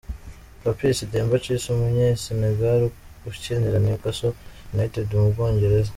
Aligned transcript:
Papiss 0.63 0.97
Demba 1.11 1.35
Cisse, 1.43 1.67
umunyasenegali 1.71 2.87
ukinira 3.29 3.77
Newcastle 3.85 4.37
United 4.73 5.07
mu 5.21 5.29
Bwongerza. 5.33 5.89